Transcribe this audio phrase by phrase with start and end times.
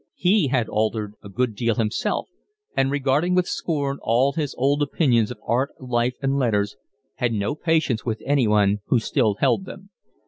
[0.15, 2.27] He had altered a good deal himself,
[2.75, 6.75] and regarding with scorn all his old opinions of art, life, and letters,
[7.17, 9.91] had no patience with anyone who still held them.